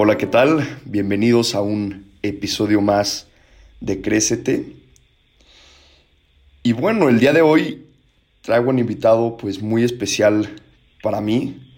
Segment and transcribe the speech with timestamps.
[0.00, 0.78] Hola, ¿qué tal?
[0.84, 3.26] Bienvenidos a un episodio más
[3.80, 4.76] de Crécete.
[6.62, 7.84] Y bueno, el día de hoy
[8.42, 10.54] traigo un invitado pues muy especial
[11.02, 11.72] para mí.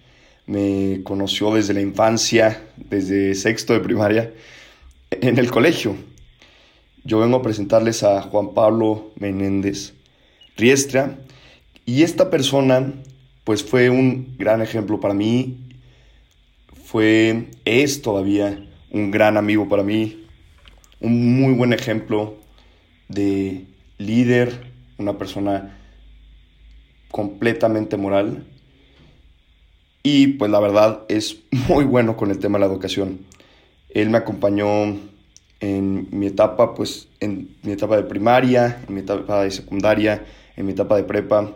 [0.44, 4.34] Me conoció desde la infancia, desde sexto de primaria,
[5.10, 5.96] en el colegio.
[7.04, 9.94] Yo vengo a presentarles a Juan Pablo Menéndez
[10.58, 11.16] Riestra.
[11.86, 12.92] Y esta persona
[13.44, 15.69] pues fue un gran ejemplo para mí
[16.90, 20.26] fue, es todavía un gran amigo para mí,
[20.98, 22.34] un muy buen ejemplo
[23.06, 25.78] de líder, una persona
[27.12, 28.44] completamente moral.
[30.02, 33.20] Y pues la verdad es muy bueno con el tema de la educación.
[33.90, 34.98] Él me acompañó
[35.60, 40.24] en mi etapa, pues en mi etapa de primaria, en mi etapa de secundaria,
[40.56, 41.52] en mi etapa de prepa.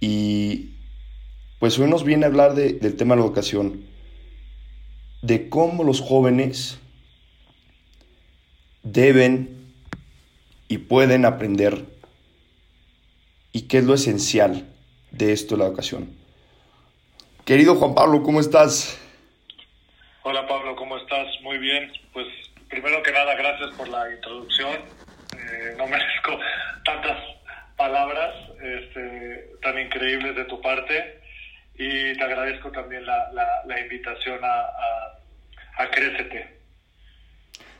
[0.00, 0.74] Y
[1.60, 3.97] pues hoy nos viene a hablar del tema de la educación
[5.22, 6.80] de cómo los jóvenes
[8.82, 9.72] deben
[10.68, 11.84] y pueden aprender
[13.52, 14.68] y qué es lo esencial
[15.10, 16.16] de esto la educación.
[17.44, 19.00] Querido Juan Pablo, ¿cómo estás?
[20.22, 21.26] Hola Pablo, ¿cómo estás?
[21.42, 21.90] Muy bien.
[22.12, 22.26] Pues
[22.68, 24.74] primero que nada, gracias por la introducción.
[25.32, 26.38] Eh, no merezco
[26.84, 27.16] tantas
[27.76, 31.17] palabras este, tan increíbles de tu parte
[31.78, 33.30] y te agradezco también la,
[33.64, 36.58] la, invitación a, a, a Crécete.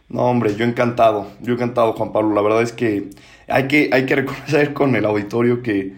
[0.09, 2.35] No, hombre, yo encantado, yo encantado, Juan Pablo.
[2.35, 3.11] La verdad es que
[3.49, 5.95] hay que, hay que reconocer con el auditorio que,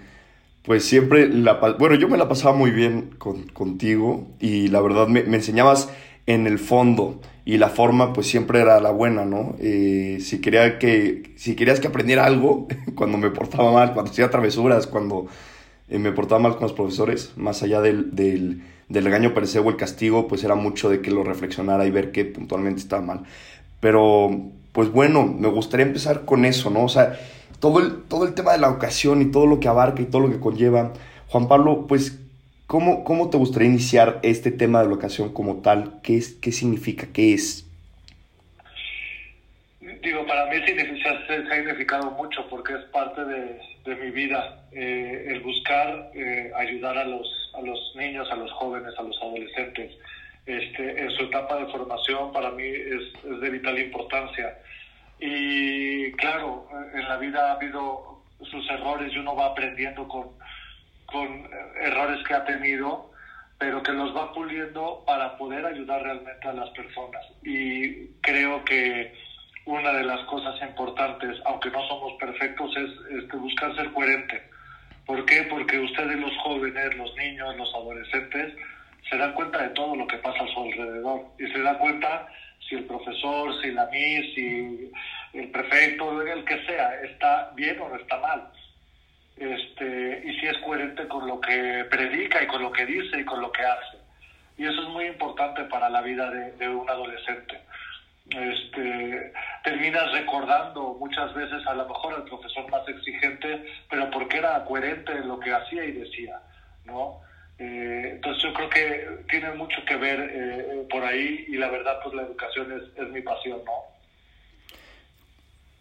[0.65, 5.07] pues siempre, la, bueno, yo me la pasaba muy bien con, contigo y la verdad
[5.07, 5.93] me, me, enseñabas
[6.27, 9.57] en el fondo y la forma, pues siempre era la buena, ¿no?
[9.61, 14.31] Eh, si, quería que, si querías que aprendiera algo, cuando me portaba mal, cuando hacía
[14.31, 15.27] travesuras, cuando
[15.91, 20.29] eh, me portaba mal con los profesores, más allá del, del, del regaño el castigo,
[20.29, 23.25] pues era mucho de que lo reflexionara y ver que puntualmente estaba mal.
[23.81, 24.31] Pero,
[24.73, 26.85] pues bueno, me gustaría empezar con eso, ¿no?
[26.85, 27.19] O sea,
[27.59, 30.23] todo el, todo el tema de la educación y todo lo que abarca y todo
[30.23, 30.93] lo que conlleva.
[31.29, 32.19] Juan Pablo, pues,
[32.67, 36.01] ¿cómo, cómo te gustaría iniciar este tema de la educación como tal?
[36.03, 37.09] ¿Qué, es, qué significa?
[37.13, 37.67] ¿Qué es?
[40.03, 45.27] Digo, para mí se ha significado mucho porque es parte de, de mi vida, eh,
[45.29, 49.93] el buscar eh, ayudar a los, a los niños, a los jóvenes, a los adolescentes.
[50.47, 54.59] Este, en su etapa de formación para mí es, es de vital importancia.
[55.19, 60.31] Y claro, en la vida ha habido sus errores y uno va aprendiendo con,
[61.05, 61.47] con
[61.79, 63.11] errores que ha tenido,
[63.59, 67.23] pero que los va puliendo para poder ayudar realmente a las personas.
[67.43, 69.13] Y creo que
[69.71, 74.43] una de las cosas importantes, aunque no somos perfectos, es, buscar ser coherente.
[75.07, 75.45] ¿Por qué?
[75.45, 78.55] Porque ustedes los jóvenes, los niños, los adolescentes,
[79.09, 82.27] se dan cuenta de todo lo que pasa a su alrededor y se dan cuenta
[82.69, 84.91] si el profesor, si la MIS, si
[85.35, 88.51] el prefecto, el que sea, está bien o no está mal.
[89.37, 93.25] Este, y si es coherente con lo que predica y con lo que dice y
[93.25, 93.99] con lo que hace.
[94.59, 97.59] Y eso es muy importante para la vida de un adolescente
[98.31, 99.33] este,
[99.65, 105.13] terminas recordando muchas veces a lo mejor al profesor más exigente, pero porque era coherente
[105.13, 106.41] en lo que hacía y decía,
[106.85, 107.21] ¿no?
[107.59, 111.99] Eh, entonces yo creo que tiene mucho que ver eh, por ahí y la verdad
[112.03, 113.73] pues la educación es, es mi pasión, ¿no?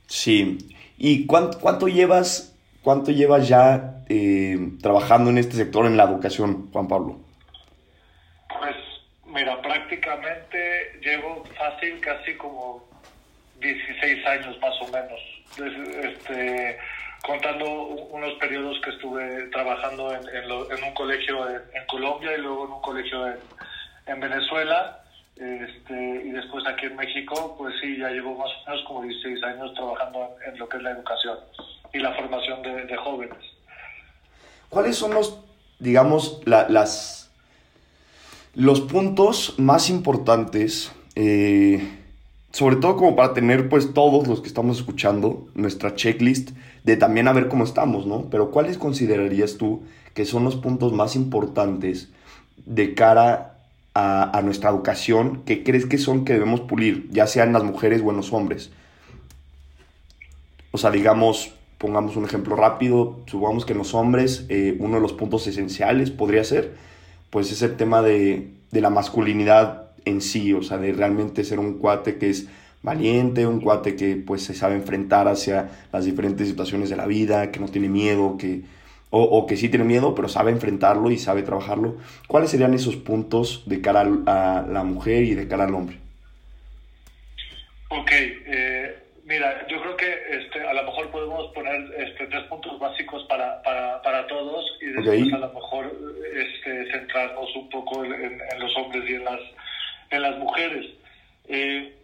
[0.08, 0.58] Sí.
[0.98, 6.70] ¿Y cuánto, cuánto llevas, cuánto llevas ya eh, trabajando en este sector en la educación,
[6.74, 7.29] Juan Pablo?
[9.90, 12.88] Prácticamente llevo fácil casi como
[13.60, 15.20] 16 años más o menos,
[16.06, 16.78] este,
[17.24, 22.72] contando unos periodos que estuve trabajando en, en, un colegio en, Colombia y luego en
[22.74, 23.34] un colegio
[24.06, 25.04] en, Venezuela.
[25.36, 29.44] Este, y después aquí en México, pues sí, ya llevo más o menos como 16
[29.44, 31.40] años trabajando en, lo que es la educación
[31.94, 33.40] y la formación de, jóvenes.
[34.69, 35.44] ¿Cuáles son los,
[35.80, 37.19] digamos, las
[38.60, 41.82] los puntos más importantes, eh,
[42.52, 46.50] sobre todo como para tener pues todos los que estamos escuchando nuestra checklist
[46.84, 48.30] de también a ver cómo estamos, ¿no?
[48.30, 49.84] Pero ¿cuáles considerarías tú
[50.14, 52.10] que son los puntos más importantes
[52.66, 53.60] de cara
[53.94, 58.10] a, nuestra educación que crees que son que debemos pulir, ya sean las mujeres o
[58.10, 58.72] en los hombres?
[60.72, 65.02] O sea, digamos, pongamos un ejemplo rápido, supongamos que en los hombres eh, uno de
[65.02, 66.88] los puntos esenciales podría ser
[67.30, 71.78] pues es el tema de, la masculinidad en sí, o sea, de realmente ser un
[71.80, 72.48] cuate que es
[72.81, 77.52] valiente, un cuate que pues se sabe enfrentar hacia las diferentes situaciones de la vida,
[77.52, 78.62] que no tiene miedo, que,
[79.10, 81.98] o, que sí tiene miedo, pero sabe enfrentarlo y sabe trabajarlo.
[82.28, 85.98] ¿Cuáles serían esos puntos de cara a la mujer y de cara al hombre?
[87.90, 92.80] Ok, eh, mira, yo creo que este, a lo mejor podemos poner este, tres puntos
[92.80, 95.96] básicos para, para, para todos y después a lo mejor
[96.34, 99.40] este, centrarnos un poco en, los hombres y en las,
[100.10, 100.86] en las mujeres.
[101.48, 101.96] Eh,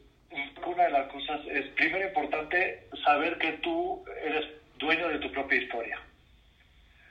[0.66, 4.46] una de las cosas es, primero importante, saber que tú eres
[4.78, 6.00] dueño de tu propia historia.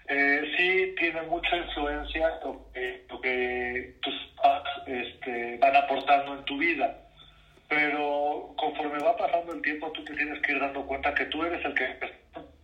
[0.07, 4.15] Eh, sí tiene mucha influencia lo que, lo que tus
[4.87, 6.95] este, van aportando en tu vida,
[7.69, 11.45] pero conforme va pasando el tiempo tú te tienes que ir dando cuenta que tú
[11.45, 12.07] eres el que está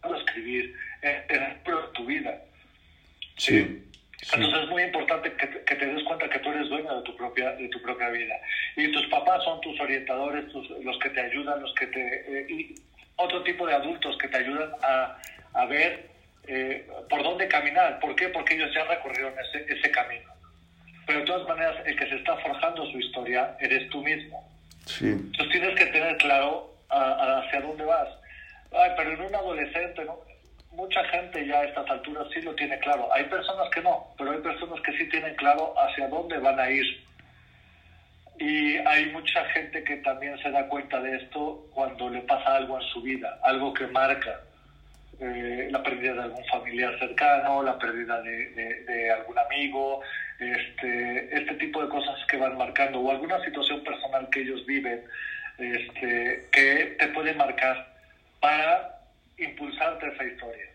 [0.03, 2.43] a escribir en, tu vida.
[3.37, 3.87] Sí.
[4.33, 7.17] Entonces es muy importante que, que, te des cuenta que tú eres dueño de tu
[7.17, 8.35] propia de tu propia vida
[8.77, 12.75] y tus papás son tus orientadores, los que te ayudan, los que te eh, y
[13.17, 15.17] otro tipo de adultos que te ayudan a,
[15.55, 16.11] a ver
[16.47, 18.01] eh, por dónde caminar.
[18.01, 18.29] ¿Por qué?
[18.29, 20.31] Porque ellos ya recorrieron ese, ese camino.
[21.07, 24.50] Pero de todas maneras, el que se está forjando su historia eres tú mismo.
[24.99, 25.07] Sí.
[25.07, 28.09] Entonces tienes que tener claro hacia dónde vas.
[28.73, 30.19] Ay, pero en un adolescente, ¿no?
[30.73, 33.13] mucha gente ya a estas alturas sí lo tiene claro.
[33.13, 36.71] Hay personas que no, pero hay personas que sí tienen claro hacia dónde van a
[36.71, 36.87] ir.
[38.39, 42.81] Y hay mucha gente que también se da cuenta de esto cuando le pasa algo
[42.81, 44.41] en su vida, algo que marca.
[45.21, 50.01] Eh, la pérdida de algún familiar cercano, la pérdida de, algún amigo,
[50.41, 55.03] este, este tipo de cosas que van marcando, o alguna situación personal que ellos viven,
[55.59, 57.95] este, que te puede marcar
[58.41, 59.01] para
[59.39, 60.67] impulsarte esa historia.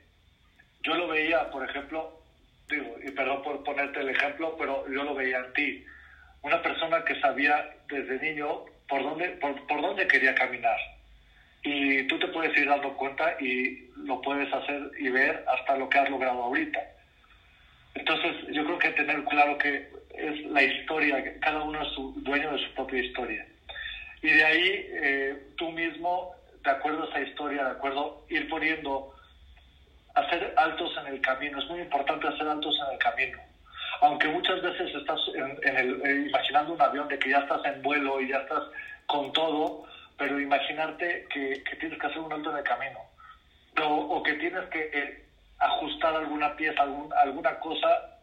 [0.83, 2.21] Yo lo veía, por ejemplo,
[2.69, 5.85] digo, y perdón por ponerte el ejemplo, pero yo lo veía en ti.
[6.43, 10.77] Una persona que sabía desde niño por dónde, por, por dónde quería caminar
[11.65, 15.89] y tú te puedes ir dando cuenta y lo puedes hacer y ver hasta lo
[15.89, 16.79] que has logrado ahorita.
[17.95, 22.51] Entonces, yo creo que tener claro que es la historia, cada uno es su, dueño
[22.51, 23.45] de su propia historia.
[24.21, 29.13] Y de ahí, eh, tú mismo, de acuerdo a esa historia, de acuerdo, ir poniendo,
[30.13, 31.59] hacer altos en el camino.
[31.59, 33.39] Es muy importante hacer altos en el camino.
[34.01, 37.81] Aunque muchas veces estás en, el, eh, imaginando un avión de que ya estás en
[37.81, 38.63] vuelo y ya estás
[39.05, 39.85] con todo,
[40.17, 42.99] pero imaginarte que, tienes que hacer un alto en el camino
[43.83, 45.24] o, que tienes que eh,
[45.59, 46.83] ajustar alguna pieza,
[47.21, 48.19] alguna cosa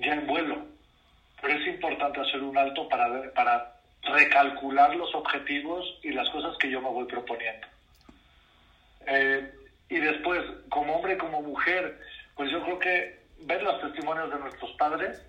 [0.00, 0.58] ya en vuelo.
[1.40, 6.70] Pero es importante hacer un alto para, para recalcular los objetivos y las cosas que
[6.70, 7.66] yo me voy proponiendo.
[9.06, 9.52] Eh,
[9.88, 12.00] y después, como hombre y como mujer,
[12.36, 15.20] pues yo creo que ver los testimonios de nuestros padres,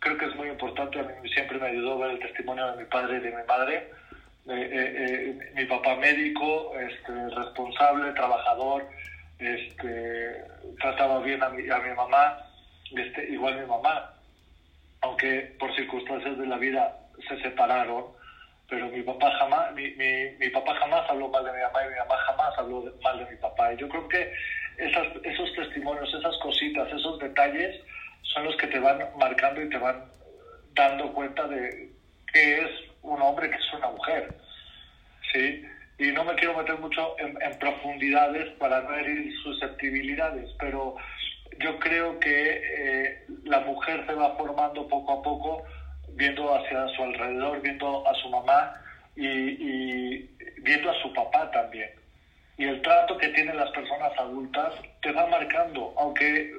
[0.00, 0.98] creo que es muy importante.
[0.98, 3.90] A mí siempre me ayudó ver el testimonio de mi padre y de mi madre
[4.50, 8.88] eh, eh, mi papá médico, este, responsable, trabajador,
[9.38, 10.44] este,
[10.80, 12.38] trataba bien a mi, a mi mamá,
[12.96, 14.14] este, igual mi mamá,
[15.00, 16.96] aunque por circunstancias de la vida
[17.28, 18.06] se separaron,
[18.68, 21.88] pero mi papá jamás, mi, mi, mi, papá jamás habló mal de mi mamá y
[21.88, 23.72] mi mamá jamás habló mal de mi papá.
[23.72, 24.32] Y yo creo que
[24.76, 27.80] esas, esos testimonios, esas cositas, esos detalles
[28.22, 30.04] son los que te van marcando y te van
[30.74, 31.90] dando cuenta de
[32.32, 32.70] qué es
[33.02, 34.34] un hombre que es una mujer.
[35.32, 35.64] ¿sí?
[35.98, 40.94] Y no me quiero meter mucho en, profundidades para no herir susceptibilidades, pero
[41.58, 45.64] yo creo que eh, la mujer se va formando poco a poco,
[46.10, 48.74] viendo hacia su alrededor, viendo a su mamá
[49.16, 50.30] y, y
[50.62, 51.90] viendo a su papá también.
[52.56, 56.52] Y el trato que tienen las personas adultas te va marcando, aunque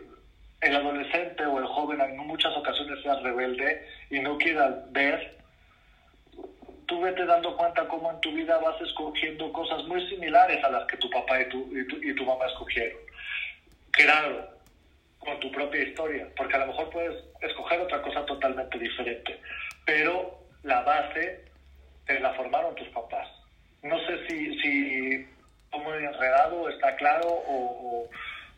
[0.62, 5.39] el adolescente o el joven en muchas ocasiones sea rebelde y no quiera ver
[6.90, 10.86] tú vete dando cuenta cómo en tu vida vas escogiendo cosas muy similares a las
[10.88, 11.70] que tu papá y tu,
[12.02, 12.98] y tu, mamá escogieron.
[13.92, 14.50] Claro,
[15.20, 19.40] con tu propia historia, porque a lo mejor puedes escoger otra cosa totalmente diferente,
[19.86, 21.46] pero la base
[22.08, 23.28] te la formaron tus papás.
[23.84, 25.28] No sé si, si
[25.72, 28.10] muy enredado, está claro o, o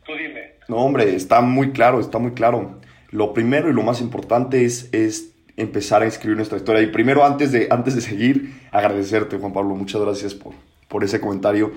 [0.06, 0.54] tú dime.
[0.68, 2.80] No, hombre, está muy claro, está muy claro.
[3.10, 6.82] Lo primero y lo más importante es, es empezar a escribir nuestra historia.
[6.82, 9.74] Y primero, antes de, antes de seguir, agradecerte, Juan Pablo.
[9.74, 10.54] Muchas gracias por,
[10.88, 11.72] por ese comentario.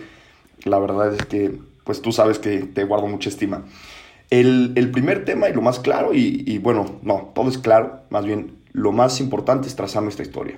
[0.64, 3.66] La verdad es que, pues tú sabes que te guardo mucha estima.
[4.30, 8.02] El, el primer tema y lo más claro, y, y, bueno, no, todo es claro,
[8.10, 10.58] más bien lo más importante es trazar nuestra historia.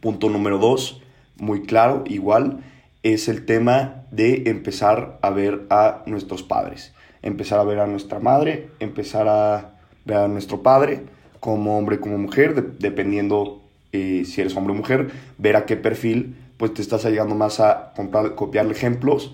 [0.00, 1.02] Punto número dos,
[1.36, 2.64] muy claro, igual,
[3.02, 6.92] es el tema de empezar a ver a nuestros padres.
[7.22, 11.04] Empezar a ver a nuestra madre, empezar a ver a nuestro padre,
[11.46, 13.62] como hombre, como mujer, dependiendo
[13.92, 17.60] eh, si eres hombre o mujer, ver a qué perfil pues te estás llegando más
[17.60, 19.32] a comprar, copiarle ejemplos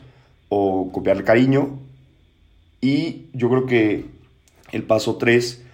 [0.51, 1.79] o copiarle cariño
[2.83, 4.05] Y yo creo que
[4.73, 5.65] el paso 3,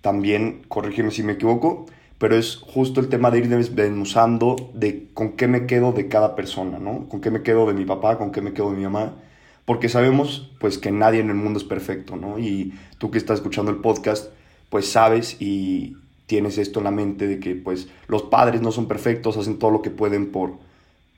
[0.00, 1.86] también, corrígeme si me equivoco,
[2.18, 6.36] pero es justo el tema de ir desmenuzando de con qué me quedo de cada
[6.36, 7.08] persona, ¿no?
[7.08, 9.16] Con qué me quedo de mi papá, con qué me quedo de mi mamá,
[9.64, 12.38] porque sabemos pues que nadie en el mundo es perfecto, ¿no?
[12.38, 14.30] Y tú que estás escuchando el podcast,
[14.70, 15.96] pues sabes y
[16.26, 19.70] tienes esto en la mente de que pues los padres no son perfectos, hacen todo
[19.70, 20.54] lo que pueden por,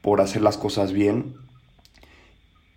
[0.00, 1.34] por hacer las cosas bien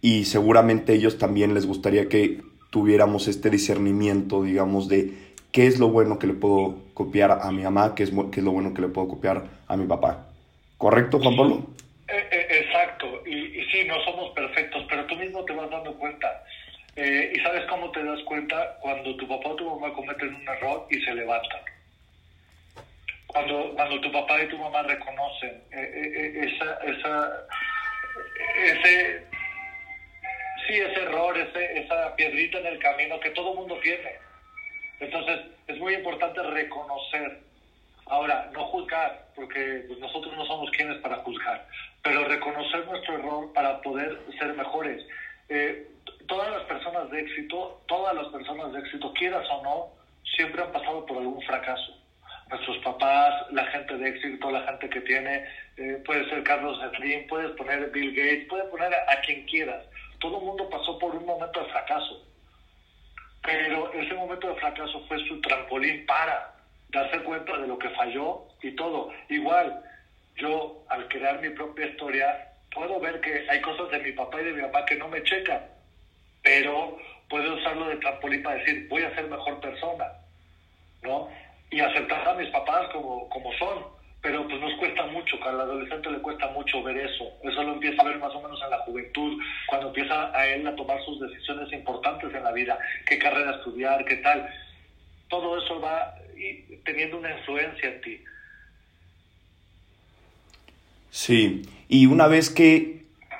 [0.01, 5.13] y seguramente ellos también les gustaría que tuviéramos este discernimiento, digamos, de
[5.51, 8.43] qué es lo bueno que le puedo copiar a mi mamá, qué es, qué es
[8.43, 10.27] lo bueno que le puedo copiar a mi papá.
[10.77, 11.65] ¿Correcto, Juan Pablo?
[12.07, 16.27] Eh, eh, exacto, y, sí, no somos perfectos, pero tú mismo te vas dando cuenta.
[16.95, 18.77] Eh, ¿Y sabes cómo te das cuenta?
[18.81, 21.61] Cuando tu papá o tu mamá cometen un error y se levantan.
[23.27, 27.47] Cuando, cuando tu papá y tu mamá reconocen esa, esa,
[28.63, 29.25] ese,
[30.65, 34.25] sí, ese error, ese, esa piedrita en el camino que todo mundo tiene
[34.99, 37.39] entonces, es muy importante reconocer.
[38.07, 41.65] Ahora, no juzgar, porque pues, nosotros no somos quienes para juzgar,
[42.03, 45.05] pero reconocer nuestro error para poder ser mejores.
[45.49, 45.87] Eh,
[46.27, 49.87] todas las personas de éxito, todas las personas de éxito, quieras o no,
[50.35, 51.97] siempre han pasado por algún fracaso.
[52.49, 55.45] Nuestros papás, la gente de éxito, la gente que tiene,
[55.77, 59.83] eh, puede ser Carlos Slim, puedes poner Bill Gates, puedes poner a quien quieras.
[60.19, 62.25] Todo el mundo pasó por un momento de fracaso
[63.45, 66.51] pero ese momento de fracaso fue su trampolín para
[66.89, 69.11] darse cuenta de lo que falló y todo.
[69.29, 69.83] Igual,
[70.37, 74.45] yo al crear mi propia historia, puedo ver que hay cosas de mi papá y
[74.45, 75.61] de mi mamá que no me checan,
[76.45, 76.97] pero
[77.29, 80.05] puedo usarlo de trampolín para decir, voy a ser mejor persona,
[81.01, 81.27] ¿no?
[81.69, 86.09] Y aceptar a mis papás como, como son pero pues nos cuesta mucho, al adolescente
[86.09, 87.31] le cuesta mucho ver eso.
[87.43, 90.65] Eso lo empieza a ver más o menos en la juventud, cuando empieza a él
[90.65, 92.75] a tomar sus decisiones importantes en la vida,
[93.05, 94.49] qué carrera estudiar, qué tal.
[95.29, 96.15] Todo eso va
[96.83, 98.23] teniendo una influencia en ti.
[101.11, 102.94] Sí, y una vez que,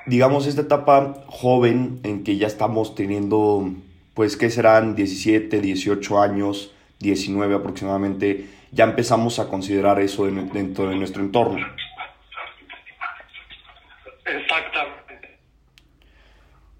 [0.06, 3.70] digamos, esta etapa joven en que ya estamos teniendo,
[4.14, 4.94] pues, ¿qué serán?
[4.94, 11.66] 17, 18 años, 19 aproximadamente, ya empezamos a considerar eso dentro de nuestro entorno.
[14.24, 15.38] Exactamente.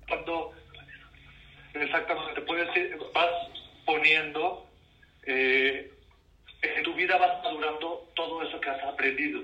[0.08, 0.52] Cuando,
[1.74, 3.30] exactamente, puedes ir, vas
[3.84, 4.66] poniendo,
[5.26, 5.92] eh,
[6.62, 9.40] en tu vida vas madurando todo eso que has aprendido.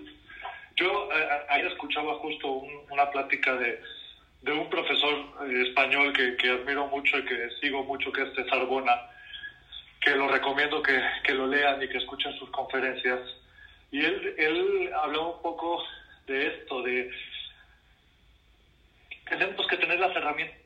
[0.77, 1.09] Yo
[1.49, 2.49] ayer escuchaba justo
[2.91, 3.81] una plática de,
[4.43, 5.15] de un profesor
[5.47, 8.95] eh, español que, que, admiro mucho y que sigo mucho, que es César Bona,
[10.01, 13.21] que lo recomiendo que, que, lo lean y que escuchen sus conferencias.
[13.91, 15.85] Y él, él habló un poco
[16.27, 17.11] de esto, de
[19.29, 20.59] tenemos que tener las herramientas.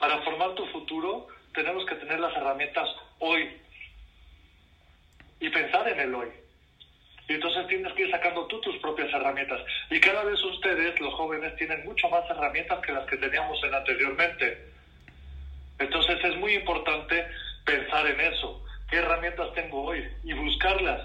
[0.00, 3.56] Para formar tu futuro, tenemos que tener las herramientas hoy
[5.38, 6.28] y pensar en el hoy.
[7.28, 9.60] Y entonces tienes que ir sacando tú tus propias herramientas.
[9.90, 13.74] Y cada vez ustedes, los jóvenes, tienen mucho más herramientas que las que teníamos en
[13.74, 14.66] anteriormente.
[15.78, 17.26] Entonces es muy importante
[17.64, 18.64] pensar en eso.
[18.90, 20.06] ¿Qué herramientas tengo hoy?
[20.24, 21.00] Y buscarlas.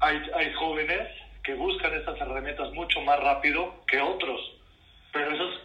[0.00, 1.08] Hay, hay jóvenes
[1.42, 4.40] que buscan estas herramientas mucho más rápido que otros,
[5.12, 5.60] pero eso es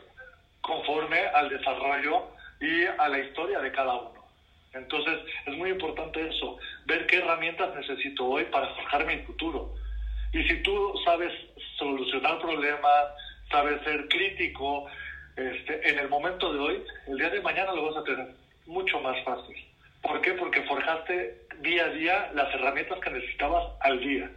[0.62, 4.24] conforme al desarrollo y a la historia de cada uno.
[4.74, 9.74] Entonces es muy importante eso, ver qué herramientas necesito hoy para forjar mi futuro.
[10.34, 11.32] Y si tú sabes
[11.78, 13.06] solucionar problemas,
[13.50, 14.86] sabes ser crítico,
[15.36, 19.00] este, en el momento de hoy, el día de mañana lo vas a tener mucho
[19.02, 19.56] más fácil.
[20.02, 20.34] ¿Por qué?
[20.34, 24.32] Porque forjaste día a día las herramientas que necesitabas al día.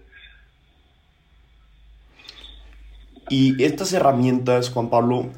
[3.29, 5.31] Y estas herramientas, Juan Pablo,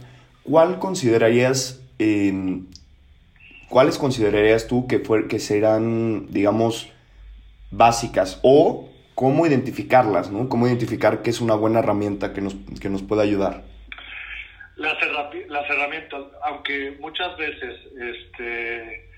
[0.43, 2.67] ¿cuál considerarías, em,
[3.69, 6.91] cuáles considerarías tú que, fue, que serán, digamos,
[7.71, 8.41] básicas?
[8.43, 8.89] O
[9.23, 10.49] cómo identificarlas, ¿no?
[10.49, 13.62] Cómo identificar qué es una buena herramienta que nos, que nos pueda ayudar.
[14.75, 14.97] Las,
[15.47, 19.09] las herramientas, aunque muchas veces este,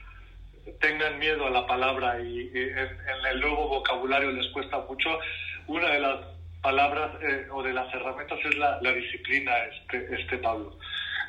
[0.79, 5.09] tengan miedo a la palabra y, en, el nuevo vocabulario les cuesta mucho,
[5.69, 6.21] una de las
[6.61, 10.77] palabras eh, o de las herramientas es la, disciplina, este, este Pablo.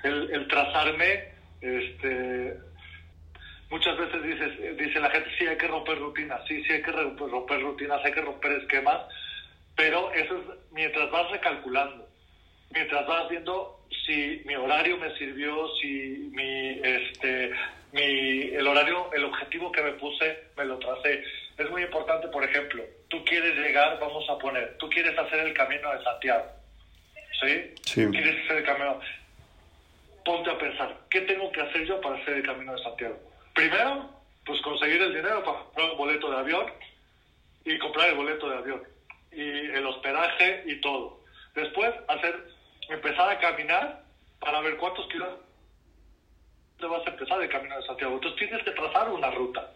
[0.03, 1.29] El, trazarme,
[1.61, 2.57] este,
[3.69, 6.91] muchas veces dices, dice la gente, sí hay que romper rutinas, sí, sí hay que
[6.91, 9.01] romper rutinas, hay que romper esquemas,
[9.75, 12.07] pero eso es mientras vas recalculando,
[12.71, 17.51] mientras vas viendo si mi horario me sirvió, si mi, este,
[17.91, 21.23] mi, el horario, el objetivo que me puse, me lo tracé.
[21.57, 25.53] Es muy importante, por ejemplo, tú quieres llegar, vamos a poner, tú quieres hacer el
[25.53, 26.45] camino de Santiago,
[27.41, 27.73] ¿sí?
[27.83, 28.05] Sí.
[28.11, 28.99] Quieres hacer el camino.
[30.23, 33.19] Ponte a pensar, ¿qué tengo que hacer yo para hacer el camino de Santiago?
[33.55, 34.09] Primero,
[34.45, 36.65] pues conseguir el dinero para comprar un boleto de avión
[37.63, 38.83] y comprar el boleto de avión
[39.31, 41.21] y el hospedaje y todo.
[41.55, 42.47] Después, hacer,
[42.89, 44.03] empezar a caminar
[44.39, 45.39] para ver cuántos kilómetros
[46.81, 48.15] vas a empezar de camino de Santiago.
[48.15, 49.71] Entonces tienes que trazar una ruta.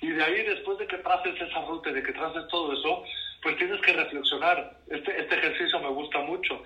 [0.00, 3.04] Y de ahí, después de que traces esa ruta y de que traces todo eso,
[3.42, 4.78] pues tienes que reflexionar.
[4.88, 6.62] Este, este ejercicio me gusta mucho.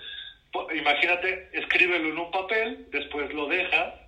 [0.72, 4.03] Imagínate, escríbelo en un papel, después lo dejas,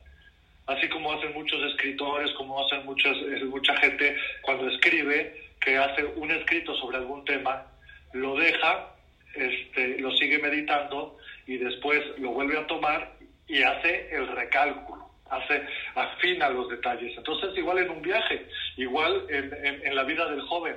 [0.66, 6.04] así como hacen muchos escritores, como hacen muchos, eh, mucha gente cuando escribe, que hace
[6.04, 7.66] un escrito sobre algún tema,
[8.12, 8.94] lo deja,
[9.34, 15.62] este, lo sigue meditando y después lo vuelve a tomar y hace el recálculo, hace,
[15.94, 17.16] afina los detalles.
[17.16, 18.46] Entonces, igual en un viaje,
[18.76, 19.52] igual en,
[19.84, 20.76] en, la vida del joven,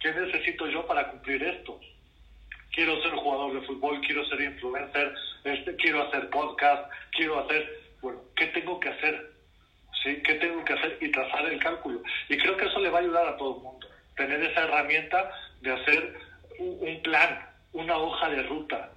[0.00, 1.80] ¿qué necesito yo para cumplir esto?
[2.72, 5.14] Quiero ser jugador de fútbol, quiero ser influencer,
[5.44, 9.32] este, quiero hacer podcast, quiero hacer, bueno, ¿qué tengo que hacer?
[10.02, 10.22] ¿Sí?
[10.24, 10.96] ¿Qué tengo que hacer?
[11.00, 12.02] Y trazar el cálculo.
[12.28, 15.28] Y creo que eso le va a ayudar a todo el mundo, tener esa herramienta
[15.60, 16.14] de hacer
[16.58, 18.90] un plan, una hoja de ruta,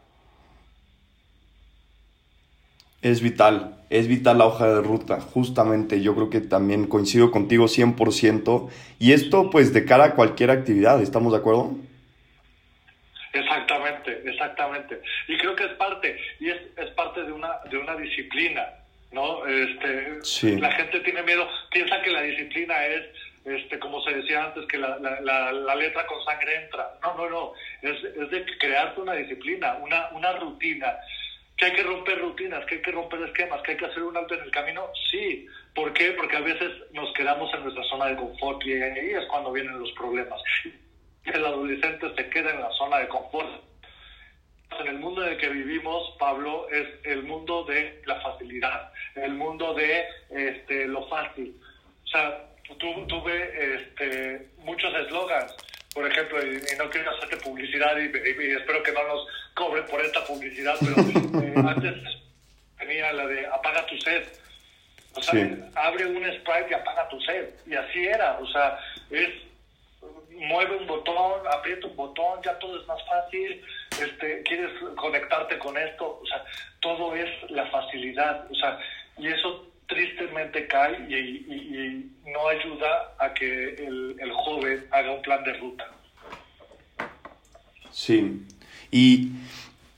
[3.02, 7.66] es vital, es vital la hoja de ruta, justamente yo creo que también coincido contigo
[7.66, 11.72] 100% y esto pues de cara a cualquier actividad, ¿estamos de acuerdo?
[13.32, 15.02] Exactamente, exactamente.
[15.28, 18.68] Y creo que es parte, y es, es parte de una, de una disciplina,
[19.12, 19.46] ¿no?
[19.46, 20.20] Este,
[20.60, 23.06] La gente tiene miedo, piensa que la disciplina es,
[23.46, 26.98] este, como se decía antes, que la, la, la, letra con sangre entra.
[27.02, 30.98] No, no, no, es, es de crearte una disciplina, una, una rutina
[31.60, 34.16] que hay que romper rutinas, que hay que romper esquemas, que hay que hacer un
[34.16, 35.46] alto en el camino, sí.
[35.76, 36.12] ¿Por qué?
[36.12, 39.78] Porque a veces nos quedamos en nuestra zona de confort y ahí es cuando vienen
[39.78, 40.42] los problemas.
[41.26, 43.62] El adolescente se queda en la zona de confort.
[44.80, 48.39] En el mundo en el que vivimos, Pablo, es el mundo de la facilidad,
[49.16, 51.56] el mundo de este, lo fácil.
[52.04, 52.46] O sea,
[52.78, 55.56] tuve este, muchos eslogans
[55.94, 58.06] por ejemplo, y, no quiero hacerte publicidad y,
[58.54, 60.96] espero que no nos cobren por esta publicidad, pero
[61.44, 61.96] eh, antes
[62.78, 64.24] tenía la de apaga tu sed.
[65.16, 67.50] O sea, abre un sprite y apaga tu sed.
[67.66, 69.30] Y así era, o sea, es
[70.40, 75.78] mueve un botón, aprieta un botón, ya todo es más fácil, este, quieres conectarte con
[75.78, 76.44] esto, o sea,
[76.80, 78.80] todo es la facilidad, o sea,
[79.18, 85.54] y eso tristemente cae y, no ayuda a que el, joven haga un plan de
[85.54, 85.86] ruta.
[87.92, 88.46] Sí,
[88.92, 89.32] y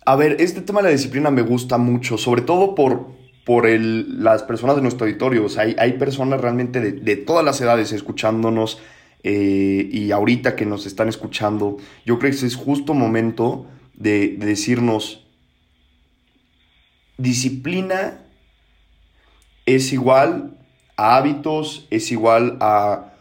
[0.06, 3.08] a ver, este tema de la disciplina me gusta mucho, sobre todo por,
[3.46, 5.46] por el, las personas de nuestro auditorio.
[5.46, 8.82] O sea, hay, hay personas realmente de, todas las edades escuchándonos
[9.24, 14.46] eh, y ahorita que nos están escuchando, yo creo que es justo momento de, de
[14.46, 15.26] decirnos,
[17.18, 18.26] disciplina
[19.66, 20.58] es igual
[20.98, 23.14] a hábitos, es igual a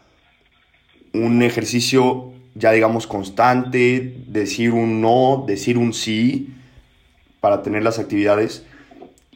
[1.13, 6.53] un ejercicio ya digamos constante, decir un no, decir un sí
[7.39, 8.65] para tener las actividades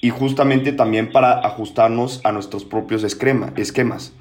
[0.02, 4.14] y justamente también para ajustarnos a nuestros propios esquemas.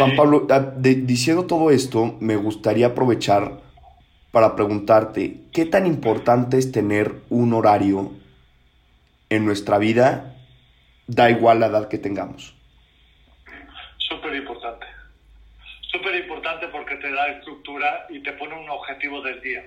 [0.00, 0.46] Juan Pablo,
[0.78, 3.60] diciendo todo esto, me gustaría aprovechar
[4.30, 8.12] para preguntarte, ¿qué tan importante es tener un horario
[9.30, 10.36] en nuestra vida,
[11.06, 12.54] da igual la edad que tengamos.
[13.96, 14.86] Súper importante.
[15.82, 19.64] Súper importante porque te da estructura y te pone un objetivo del día.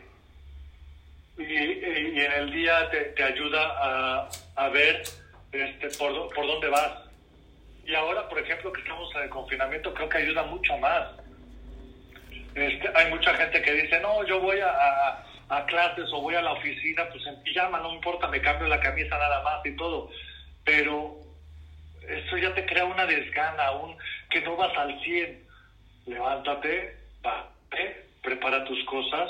[1.38, 5.04] Y, y en el día te, te ayuda a, a, ver
[5.52, 6.92] este, por, por dónde vas.
[7.86, 11.10] Y ahora, por ejemplo, que estamos en el confinamiento, creo que ayuda mucho más.
[12.56, 15.26] Este, hay mucha gente que dice, no, yo voy a,
[15.68, 19.18] clases o voy a la oficina, pues en pijama, no importa, me cambio la camisa
[19.18, 20.10] nada más y todo.
[20.64, 21.16] Pero
[22.08, 23.96] eso ya te crea una desgana, un
[24.30, 25.44] que no vas al 100.
[26.08, 29.30] Levántate, bate, prepara tus cosas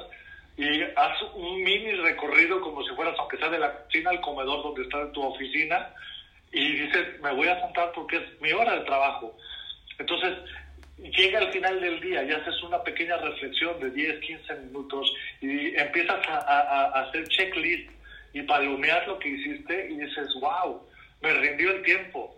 [0.55, 4.63] y haz un mini recorrido como si fueras, aunque sea de la cocina al comedor
[4.63, 5.89] donde está tu oficina,
[6.53, 9.35] y dices, me voy a sentar porque es mi hora de trabajo.
[9.97, 10.37] Entonces,
[10.97, 15.75] llega al final del día y haces una pequeña reflexión de 10, 15 minutos y
[15.75, 17.89] empiezas a, hacer checklist
[18.33, 20.81] y palomear lo que hiciste y dices, wow,
[21.21, 22.35] me rindió el tiempo.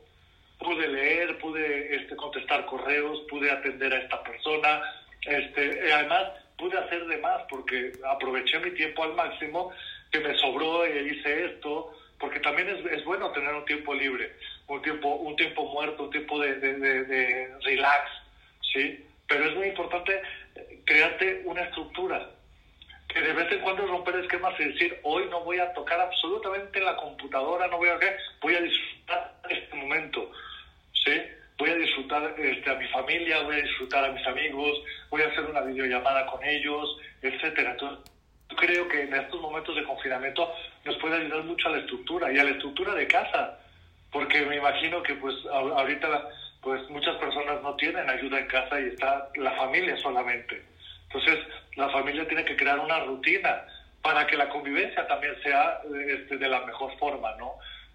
[0.60, 4.82] Pude leer, pude este, contestar correos, pude atender a esta persona,
[5.26, 6.24] este, además
[6.58, 9.74] pude hacer de más porque aproveché mi tiempo al máximo,
[10.10, 11.92] que me sobró y hice esto,
[12.26, 14.34] porque también es, es bueno tener un tiempo libre,
[14.66, 18.10] un tiempo, un tiempo muerto, un tiempo de, de, de relax
[18.74, 19.06] ¿sí?
[19.28, 20.24] Pero es muy importante
[20.56, 22.32] eh, crearte una estructura,
[23.08, 26.82] que de vez en cuando romper esquemas y decir, hoy no voy a tocar absolutamente
[26.82, 28.00] la computadora, no voy a
[28.42, 30.32] voy a disfrutar este momento,
[30.94, 31.22] ¿sí?
[31.60, 35.28] Voy a disfrutar este, a mi familia, voy a disfrutar a mis amigos, voy a
[35.28, 37.74] hacer una videollamada con ellos, etcétera.
[37.74, 38.15] Entonces,
[38.58, 40.52] creo que en estos momentos de confinamiento
[40.84, 43.60] nos puede ayudar mucho a la estructura y a la estructura de casa,
[44.12, 46.30] porque me imagino que pues ahorita
[46.62, 50.64] pues muchas personas no tienen ayuda en casa y está la familia solamente.
[51.04, 53.64] Entonces, la familia tiene que crear una rutina
[54.02, 57.54] para que la convivencia también sea este, de la mejor forma, ¿no?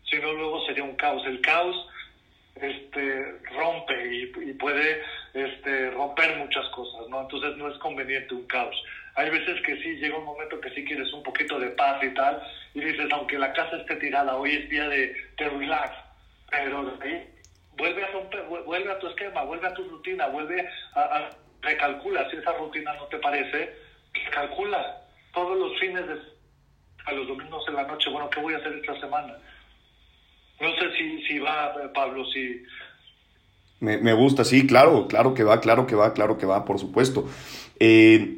[0.08, 1.24] Si no, luego sería un caos.
[1.26, 1.88] El caos
[2.56, 5.02] este, rompe y, puede
[5.34, 7.22] este, romper muchas cosas, ¿no?
[7.22, 8.76] Entonces no es conveniente un caos.
[9.16, 12.14] Hay veces que sí, llega un momento que sí quieres un poquito de paz y
[12.14, 12.42] tal,
[12.75, 15.96] y dices, aunque la casa esté tirada, hoy es día de, de relax,
[16.51, 16.99] pero
[17.77, 21.31] vuelve a romper, vuelve a tu esquema, vuelve a tu rutina, vuelve a,
[21.62, 23.75] recalcula, si esa rutina no te parece,
[24.33, 25.03] calcula
[25.35, 26.18] todos los fines de
[27.07, 29.35] a los domingos en la noche, bueno, ¿qué voy a hacer esta semana?
[30.61, 32.62] No sé si, si va, Pablo, si...
[33.81, 36.79] Me, me, gusta, sí, claro, claro que va, claro que va, claro que va, por
[36.79, 37.25] supuesto.
[37.79, 38.37] Eh,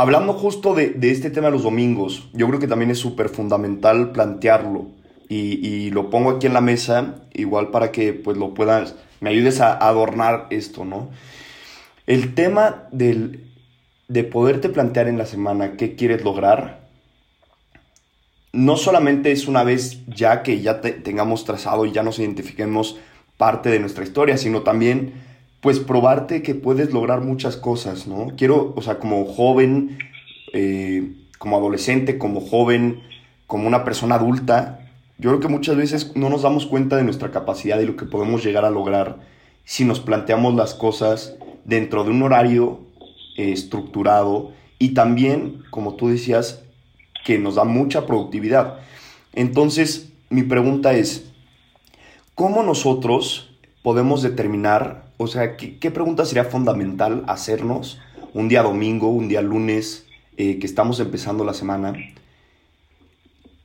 [0.00, 3.28] hablando justo de, de, este tema de los domingos, yo creo que también es súper
[3.28, 4.86] fundamental plantearlo
[5.28, 9.28] y, y, lo pongo aquí en la mesa, igual para que pues lo puedas, me
[9.28, 11.10] ayudes a adornar esto, ¿no?
[12.06, 13.44] El tema del,
[14.08, 16.88] de poderte plantear en la semana qué quieres lograr,
[18.52, 22.96] no solamente es una vez ya que ya tengamos trazado y ya nos identifiquemos
[23.36, 25.12] parte de nuestra historia, sino también
[25.60, 28.32] pues probarte que puedes lograr muchas cosas, ¿no?
[28.36, 29.98] Quiero, o sea, como joven,
[30.52, 33.02] eh, como adolescente, como joven,
[33.46, 37.30] como una persona adulta, yo creo que muchas veces no nos damos cuenta de nuestra
[37.30, 39.18] capacidad y lo que podemos llegar a lograr
[39.64, 42.80] si nos planteamos las cosas dentro de un horario
[43.36, 46.62] eh, estructurado y también, como tú decías,
[47.24, 48.78] que nos da mucha productividad.
[49.34, 51.30] Entonces, mi pregunta es,
[52.34, 58.00] ¿cómo nosotros podemos determinar, o sea, qué, pregunta sería fundamental hacernos
[58.32, 61.92] un día domingo, un día lunes, eh, que estamos empezando la semana?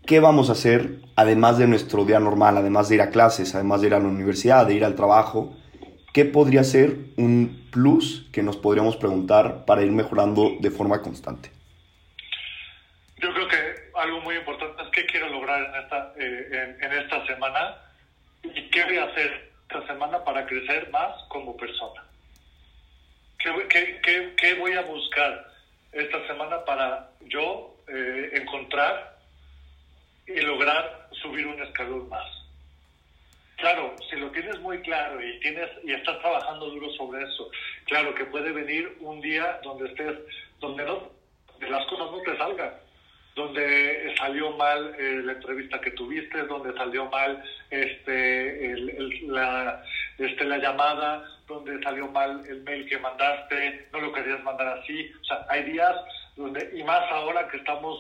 [0.06, 3.80] ¿Qué vamos a hacer además de nuestro día normal, además de ir a clases, además
[3.80, 5.56] de ir a la universidad, de ir al trabajo?
[6.14, 11.52] ¿Qué podría ser un plus que nos podríamos preguntar para ir mejorando de forma constante?
[13.16, 13.58] Yo creo que
[13.98, 17.78] algo muy importante es qué quiero lograr en esta, eh, en, esta semana
[18.44, 22.04] y qué voy a hacer esta semana para crecer más como persona.
[23.40, 25.52] ¿Qué, qué, qué, voy a buscar
[25.92, 29.18] esta semana para yo eh, encontrar
[30.28, 32.26] y lograr subir un escalón más?
[33.58, 37.50] Claro, si lo tienes muy claro y tienes y estás trabajando duro sobre eso,
[37.86, 40.18] claro que puede venir un día donde estés,
[40.60, 41.10] donde no,
[41.60, 42.85] de las cosas no te salgan
[43.36, 48.76] donde salió mal eh, la entrevista que tuviste, donde salió mal este,
[49.24, 49.84] la,
[50.18, 55.12] este, la llamada, donde salió mal el mail que mandaste, no lo querías mandar así.
[55.22, 55.94] O sea, hay días
[56.38, 58.00] donde, y más ahora que estamos,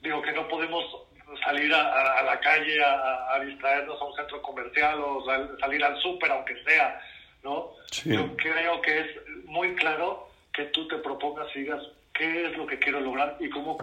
[0.00, 0.84] digo, que no podemos
[1.44, 5.24] salir a, la calle a, distraernos a un centro comercial o
[5.60, 7.00] salir al súper, aunque sea,
[7.42, 7.72] ¿no?
[8.04, 9.06] Yo creo que es
[9.44, 11.82] muy claro que tú te propongas y digas
[12.14, 13.76] qué es lo que quiero lograr y cómo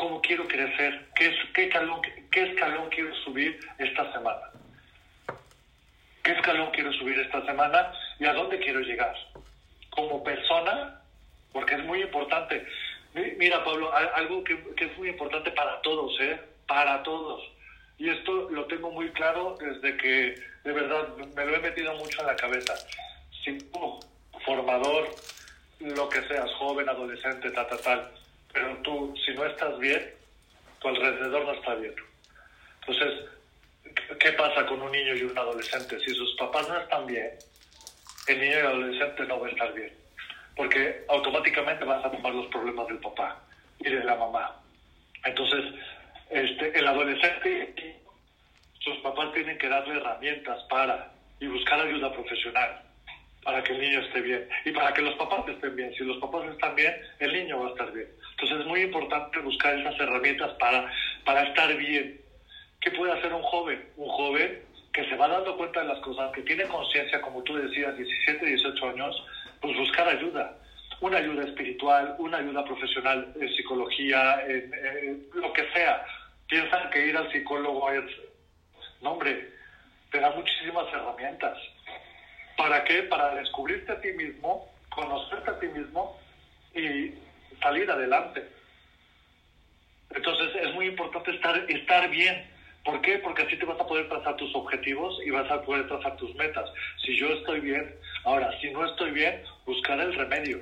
[0.00, 1.70] cómo quiero crecer, qué, qué,
[2.30, 4.50] qué escalón quiero subir esta semana.
[6.22, 9.14] ¿Qué escalón quiero subir esta semana y a dónde quiero llegar?
[9.90, 11.02] Como persona,
[11.52, 12.66] porque es muy importante.
[13.36, 16.40] Mira, Pablo, algo que, que es muy importante para todos, ¿eh?
[16.66, 17.42] Para todos.
[17.98, 20.34] Y esto lo tengo muy claro desde que,
[20.64, 22.74] de verdad, me lo he metido mucho en la cabeza.
[23.44, 24.00] Si tú,
[24.46, 25.10] formador,
[25.80, 28.19] lo que seas, joven, adolescente, tal, tal, tal,
[28.52, 30.14] pero tú, si no estás bien,
[30.80, 31.94] tu alrededor no está bien.
[32.80, 33.28] Entonces,
[34.18, 35.98] ¿qué pasa con un niño y un adolescente?
[36.00, 37.30] Si sus papás no están bien,
[38.26, 39.92] el niño y el adolescente no va a estar bien,
[40.56, 43.40] porque automáticamente vas a tomar los problemas del papá
[43.78, 44.56] y de la mamá.
[45.24, 45.64] Entonces,
[46.30, 48.00] este, el adolescente,
[48.78, 52.82] sus papás tienen que darle herramientas para y buscar ayuda profesional
[53.42, 55.92] para que el niño esté bien y para que los papás estén bien.
[55.94, 58.08] Si los papás están bien, el niño va a estar bien.
[58.40, 60.90] Entonces es muy importante buscar esas herramientas para,
[61.26, 62.18] para estar bien.
[62.80, 63.86] ¿Qué puede hacer un joven?
[63.98, 64.62] Un joven
[64.94, 68.46] que se va dando cuenta de las cosas, que tiene conciencia, como tú decías, 17,
[68.46, 69.22] 18 años,
[69.60, 70.56] pues buscar ayuda.
[71.02, 74.42] Una ayuda espiritual, una ayuda profesional en psicología,
[75.34, 76.02] lo que sea.
[76.48, 78.04] Piensan que ir al psicólogo es...
[79.02, 79.50] No, hombre,
[80.10, 81.58] te da muchísimas herramientas.
[82.56, 83.02] ¿Para qué?
[83.02, 86.18] Para descubrirte a ti mismo, conocerte a ti mismo
[86.74, 87.12] y
[87.62, 88.46] salir adelante.
[90.14, 92.46] Entonces es muy importante estar, estar bien.
[92.84, 93.18] ¿Por qué?
[93.18, 96.34] Porque así te vas a poder trazar tus objetivos y vas a poder trazar tus
[96.36, 96.68] metas.
[97.04, 100.60] Si yo estoy bien, ahora, si no estoy bien, buscar el remedio.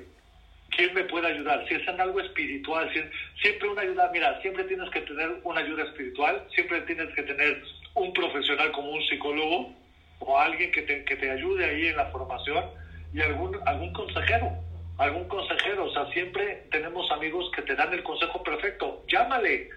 [0.71, 1.65] ¿Quién me puede ayudar?
[1.67, 3.01] Si es en algo espiritual, si
[3.41, 7.63] siempre una ayuda, mira, siempre tienes que tener una ayuda espiritual, siempre tienes que tener
[7.95, 9.73] un profesional como un psicólogo
[10.19, 12.65] o alguien que te, que te ayude ahí en la formación
[13.13, 14.51] y algún, algún consejero,
[14.99, 15.85] algún consejero.
[15.85, 19.03] O sea, siempre tenemos amigos que te dan el consejo perfecto.
[19.07, 19.69] Llámale,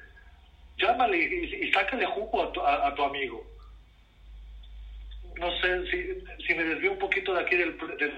[0.77, 3.47] llámale y, sácale jugo a tu, a, tu, amigo.
[5.39, 8.13] No sé si, si me desvío un poquito de aquí del, del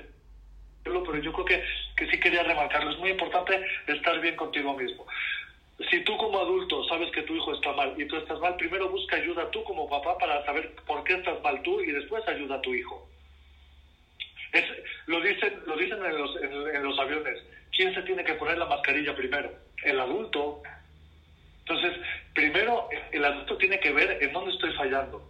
[0.83, 1.65] pero yo creo que,
[1.97, 2.91] que sí quería remarcarlo.
[2.91, 5.07] Es muy importante estar bien contigo mismo.
[5.91, 8.89] Si tú como adulto sabes que tu hijo está mal y tú estás mal, primero
[8.89, 12.57] busca ayuda tú como papá para saber por qué estás mal tú y después ayuda
[12.57, 13.09] a tu hijo.
[14.55, 14.65] Es,
[15.07, 17.43] lo dicen, lo dicen en, los, en, los aviones.
[17.77, 19.53] ¿Quién se tiene que poner la mascarilla primero?
[19.83, 20.63] El adulto.
[21.67, 21.99] Entonces,
[22.33, 25.29] primero el adulto tiene que ver en dónde estoy fallando.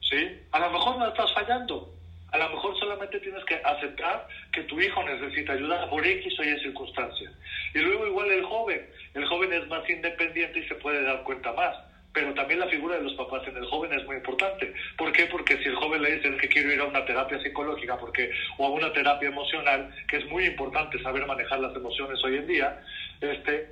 [0.00, 0.40] ¿Sí?
[0.52, 1.92] A lo mejor no estás fallando,
[2.30, 6.44] a lo mejor solamente tienes que aceptar que tu hijo necesita ayuda por X o
[6.44, 7.32] Y circunstancia.
[7.74, 8.88] Y luego igual el joven.
[9.14, 11.76] El joven es más independiente y se puede dar cuenta más.
[12.14, 14.72] Pero también la figura de los papás en el joven es muy importante.
[14.96, 15.26] ¿Por qué?
[15.26, 18.66] Porque si el joven le dice que quiero ir a una terapia psicológica porque, o
[18.66, 22.80] a una terapia emocional, que es muy importante saber manejar las emociones hoy en día,
[23.20, 23.68] este,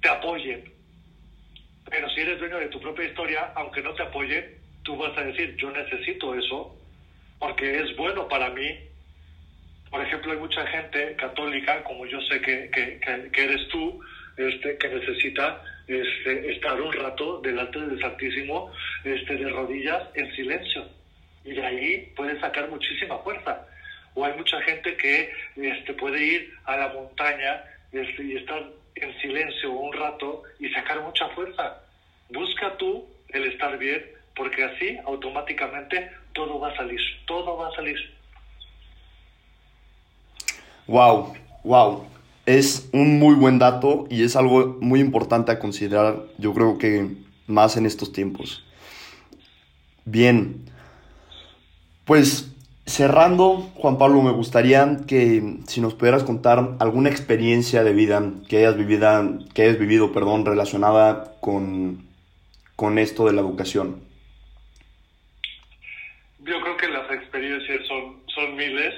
[0.00, 0.72] te apoyen.
[1.90, 5.24] Pero si eres dueño de tu propia historia, aunque no te apoyen, tú vas a
[5.24, 6.76] decir, yo necesito eso
[7.40, 8.78] porque es bueno para mí.
[9.90, 14.00] Por ejemplo, hay mucha gente católica, como yo sé que, que, eres tú,
[14.36, 18.72] este, que necesita este, estar un rato delante del Santísimo
[19.04, 20.86] este, de rodillas en silencio.
[21.44, 23.66] Y de ahí puede sacar muchísima fuerza.
[24.14, 29.20] O hay mucha gente que este, puede ir a la montaña este, y estar en
[29.20, 31.80] silencio un rato y sacar mucha fuerza.
[32.30, 37.72] Busca tú el estar bien, porque así automáticamente todo va a salir, todo va a
[37.72, 37.98] salir.
[40.86, 42.13] Wow, wow.
[42.46, 47.16] Es un muy buen dato y es algo muy importante a considerar, yo creo que
[47.46, 48.64] más en estos tiempos.
[50.04, 50.64] Bien,
[52.04, 52.54] pues
[52.86, 58.58] cerrando, Juan Pablo, me gustaría que si nos pudieras contar alguna experiencia de vida que
[58.58, 62.06] hayas vivido, que hayas vivido perdón, relacionada con,
[62.76, 64.02] con esto de la educación.
[66.40, 68.94] Yo creo que las experiencias son, son miles,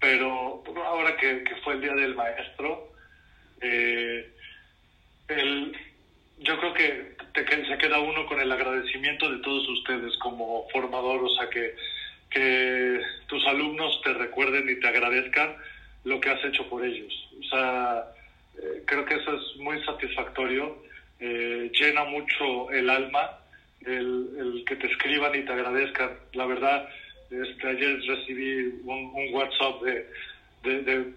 [0.00, 0.57] pero
[0.98, 2.92] ahora que, fue el Día del Maestro,
[3.60, 4.30] eh,
[6.38, 11.28] yo creo que, se queda uno con el agradecimiento de todos ustedes como formador, o
[11.28, 11.74] sea, que,
[12.30, 15.56] que tus alumnos te recuerden y te agradezcan
[16.04, 17.12] lo que has hecho por ellos.
[17.40, 18.04] O sea,
[18.56, 20.82] eh, creo que eso es muy satisfactorio,
[21.20, 23.38] eh, llena mucho el alma
[23.84, 26.10] el, que te escriban y te agradezcan.
[26.32, 26.88] La verdad,
[27.30, 30.08] este, ayer recibí un, WhatsApp de,
[30.62, 31.12] de,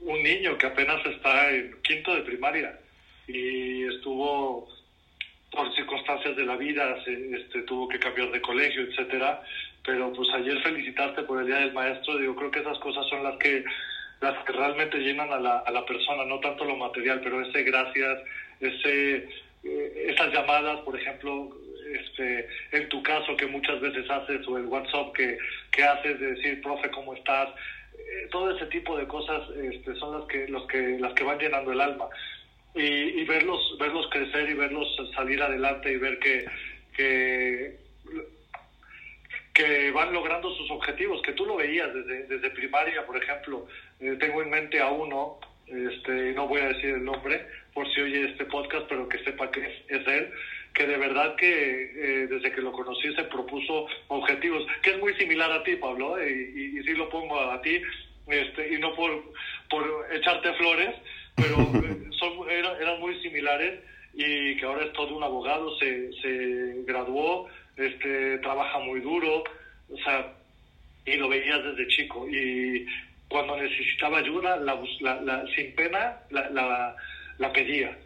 [0.00, 2.78] un niño que apenas está en quinto de primaria
[3.26, 4.66] y estuvo
[5.52, 9.42] por circunstancias de la vida, este, tuvo que cambiar de colegio, etcétera.
[9.84, 13.24] Pero pues ayer felicitarte por el Día del Maestro, digo, creo que esas cosas son
[13.24, 13.64] las que
[14.20, 17.62] las que realmente llenan a la, a la persona, no tanto lo material, pero ese
[17.62, 18.18] gracias,
[18.60, 19.28] ese,
[19.64, 21.56] eh, esas llamadas, por ejemplo,
[21.94, 25.38] este, en tu caso que muchas veces haces o el WhatsApp que,
[25.72, 27.48] que haces de decir, profe, ¿cómo estás?
[28.10, 31.38] Eh, todo ese tipo de cosas este, son las que, los que, las que van
[31.38, 32.08] llenando el alma.
[32.74, 36.44] Y, verlos, verlos crecer y verlos salir adelante y ver que,
[36.96, 37.76] que,
[39.52, 43.66] que van logrando sus objetivos, que tú lo veías desde, desde primaria, por ejemplo.
[43.98, 47.44] Eh, tengo en mente a uno, este, no voy a decir el nombre
[47.74, 50.32] por si oye este podcast, pero que sepa que es él
[50.74, 55.14] que de verdad que eh, desde que lo conocí se propuso objetivos, que es muy
[55.14, 57.82] similar a ti, Pablo, eh, y, y, sí lo pongo a ti,
[58.28, 59.32] este, y no por,
[59.68, 60.94] por echarte flores,
[61.36, 61.56] pero
[62.18, 63.80] son, eran, muy similares
[64.14, 69.44] y que ahora es todo un abogado, se, se graduó, este, trabaja muy duro,
[69.92, 70.32] o sea,
[71.06, 72.28] y lo veías desde chico.
[72.28, 72.86] Y
[73.28, 76.96] cuando necesitaba ayuda, la, la, sin pena, la, la,
[77.38, 77.96] la pedía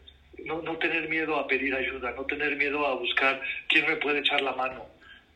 [0.44, 4.20] no, no tener miedo a pedir ayuda, no tener miedo a buscar quién me puede
[4.20, 4.86] echar la mano,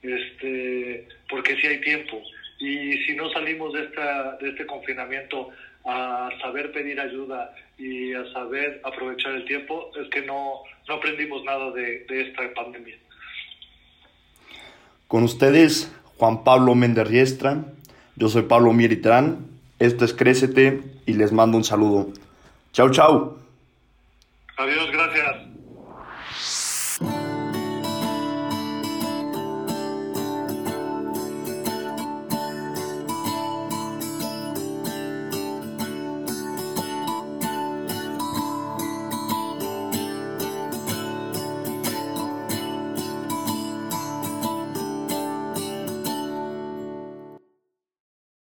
[0.02, 2.22] este, porque si hay tiempo.
[2.58, 5.50] Y si no salimos de, esta, de este confinamiento
[5.84, 11.44] a saber pedir ayuda y a saber aprovechar el tiempo, es que no, no aprendimos
[11.44, 12.96] nada de, de esta pandemia.
[15.06, 17.64] Con ustedes, Juan Pablo Méndez Riestra,
[18.16, 19.46] yo soy Pablo Miritrán,
[19.78, 22.12] esto es Crécete y les mando un saludo.
[22.72, 23.47] Chau, chau.
[24.58, 25.47] Adiós, gracias.